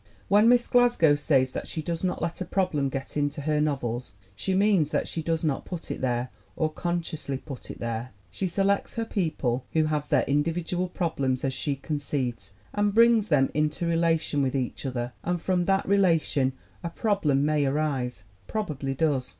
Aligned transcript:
When 0.29 0.49
Miss 0.49 0.65
Glasgow 0.65 1.13
says 1.13 1.51
that 1.51 1.67
she 1.67 1.83
does 1.83 2.03
not 2.03 2.23
let 2.23 2.41
a 2.41 2.45
problem 2.45 2.89
get 2.89 3.15
into 3.15 3.41
her 3.41 3.61
novels, 3.61 4.13
she 4.33 4.55
means 4.55 4.89
that 4.89 5.07
she 5.07 5.21
does 5.21 5.43
not 5.43 5.63
put 5.63 5.91
it 5.91 6.01
there, 6.01 6.31
or 6.55 6.73
consciously 6.73 7.37
put 7.37 7.69
it 7.69 7.79
there. 7.79 8.09
She 8.31 8.47
selects 8.47 8.95
her 8.95 9.05
people, 9.05 9.63
who 9.73 9.83
have 9.85 10.09
their 10.09 10.23
individual 10.23 10.87
problems 10.87 11.43
as 11.45 11.53
she 11.53 11.75
concedes, 11.75 12.51
and 12.73 12.95
brings 12.95 13.27
them 13.27 13.51
into 13.53 13.85
relation 13.85 14.41
with 14.41 14.55
each 14.55 14.87
other 14.87 15.13
and 15.23 15.39
from 15.39 15.65
that 15.65 15.85
relation 15.87 16.53
a 16.83 16.89
problem 16.89 17.45
may 17.45 17.63
arise, 17.67 18.23
probably 18.47 18.95
does. 18.95 19.29